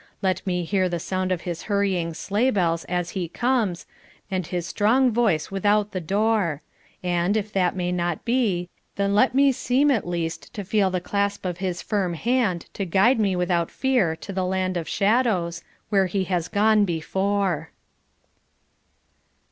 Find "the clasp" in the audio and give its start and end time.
10.89-11.45